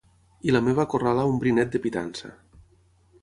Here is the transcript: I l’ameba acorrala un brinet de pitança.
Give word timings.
I 0.47 0.53
l’ameba 0.53 0.85
acorrala 0.87 1.27
un 1.33 1.37
brinet 1.43 1.71
de 1.75 1.81
pitança. 1.83 2.35